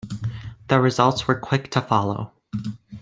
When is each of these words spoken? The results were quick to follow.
The 0.67 0.81
results 0.81 1.27
were 1.27 1.39
quick 1.39 1.69
to 1.69 1.81
follow. 1.83 2.31